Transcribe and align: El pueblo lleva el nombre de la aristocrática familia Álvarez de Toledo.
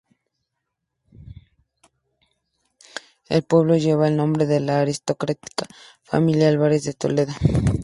El 3.29 3.43
pueblo 3.43 3.77
lleva 3.77 4.07
el 4.07 4.17
nombre 4.17 4.47
de 4.47 4.59
la 4.59 4.79
aristocrática 4.79 5.67
familia 6.01 6.49
Álvarez 6.49 6.85
de 6.85 6.93
Toledo. 6.93 7.33